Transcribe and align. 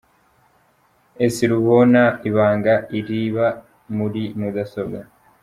S 1.35 1.35
Rubona 1.51 2.01
ibanga 2.29 2.73
riba 3.09 3.47
muri 3.95 4.23
mudasobwa. 4.39 4.99